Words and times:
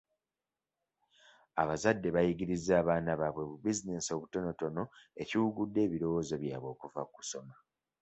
Abazadde 1.61 2.07
bayigirizza 2.15 2.73
abaana 2.81 3.11
bwabwe 3.19 3.43
bu 3.49 3.55
bizinensi 3.63 4.09
obutonotono 4.15 4.83
ekiwugudde 5.21 5.79
ebirowoozo 5.87 6.35
byabwe 6.43 6.67
okuva 6.73 7.01
ku 7.07 7.11
kusoma. 7.17 7.55